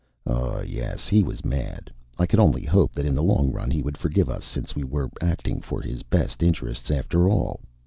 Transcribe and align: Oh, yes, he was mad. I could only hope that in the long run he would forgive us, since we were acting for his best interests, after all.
Oh, 0.25 0.59
yes, 0.63 1.07
he 1.07 1.21
was 1.21 1.45
mad. 1.45 1.91
I 2.17 2.25
could 2.25 2.39
only 2.39 2.63
hope 2.65 2.91
that 2.93 3.05
in 3.05 3.13
the 3.13 3.21
long 3.21 3.51
run 3.51 3.69
he 3.69 3.83
would 3.83 3.99
forgive 3.99 4.31
us, 4.31 4.43
since 4.43 4.73
we 4.73 4.83
were 4.83 5.11
acting 5.21 5.61
for 5.61 5.79
his 5.79 6.01
best 6.01 6.41
interests, 6.41 6.89
after 6.89 7.29
all. 7.29 7.59